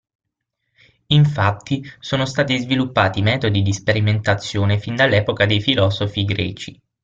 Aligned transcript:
Infatti, 1.09 1.83
sono 1.99 2.25
stati 2.25 2.57
sviluppati 2.57 3.21
metodi 3.21 3.61
di 3.61 3.71
sperimentazione 3.71 4.79
fin 4.79 4.95
dall'epoca 4.95 5.45
dei 5.45 5.61
filosofi 5.61 6.25
greci. 6.25 6.81